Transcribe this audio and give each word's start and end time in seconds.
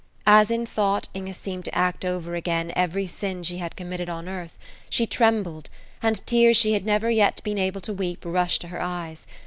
As 0.25 0.49
in 0.49 0.65
thought 0.65 1.09
Inge 1.13 1.35
seemed 1.35 1.65
to 1.65 1.75
act 1.77 2.03
over 2.03 2.33
again 2.33 2.73
every 2.75 3.05
sin 3.05 3.43
she 3.43 3.59
had 3.59 3.75
committed 3.75 4.09
on 4.09 4.27
earth, 4.27 4.57
she 4.89 5.05
trembled, 5.05 5.69
and 6.01 6.25
tears 6.25 6.57
she 6.57 6.73
had 6.73 6.87
never 6.87 7.11
yet 7.11 7.39
been 7.43 7.59
able 7.59 7.81
to 7.81 7.93
weep 7.93 8.23
rushed 8.25 8.61
to 8.61 8.69
her 8.69 8.81
eyes. 8.81 9.27